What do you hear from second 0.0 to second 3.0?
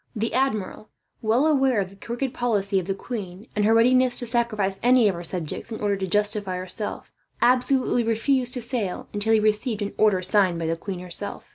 The admiral, well aware of the crooked policy of the